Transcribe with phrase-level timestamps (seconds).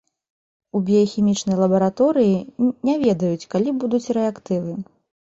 [0.77, 2.37] У біяхімічнай лабараторыі
[2.89, 4.73] не ведаюць, калі будуць рэактывы.